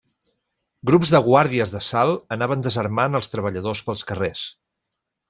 [0.89, 4.47] Grups de Guàrdies d'Assalt anaven desarmant els treballadors pels carrers.